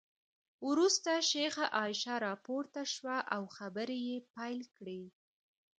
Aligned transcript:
وروسته 0.67 1.11
شیخه 1.29 1.65
عایشه 1.77 2.15
راپورته 2.25 2.81
شوه 2.93 3.17
او 3.35 3.43
خبرې 3.57 3.97
یې 4.07 4.17
پیل 4.35 4.59
کړې. 4.77 5.01